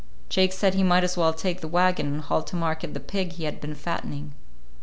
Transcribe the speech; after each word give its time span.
Jake 0.29 0.51
said 0.51 0.73
he 0.73 0.81
might 0.81 1.03
as 1.03 1.15
well 1.15 1.31
take 1.31 1.61
the 1.61 1.67
wagon 1.67 2.07
and 2.07 2.21
haul 2.21 2.41
to 2.45 2.55
market 2.55 2.95
the 2.95 2.99
pig 2.99 3.33
he 3.33 3.43
had 3.43 3.61
been 3.61 3.75
fattening. 3.75 4.33